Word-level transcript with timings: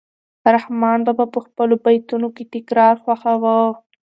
رحمان 0.55 0.99
بابا 1.07 1.25
په 1.33 1.39
خپلو 1.45 1.75
بیتونو 1.85 2.27
کې 2.35 2.43
تکرار 2.53 2.95
خوښاوه. 3.03 3.57